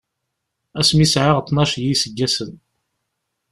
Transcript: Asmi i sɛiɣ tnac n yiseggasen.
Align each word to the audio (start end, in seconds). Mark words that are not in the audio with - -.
Asmi 0.79 1.01
i 1.05 1.07
sɛiɣ 1.13 1.37
tnac 1.41 1.71
n 1.79 1.83
yiseggasen. 1.85 2.51